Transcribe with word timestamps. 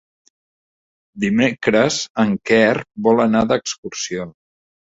Dimecres 1.25 1.99
en 2.25 2.33
Quer 2.51 2.75
vol 3.09 3.25
anar 3.29 3.47
d'excursió. 3.53 4.27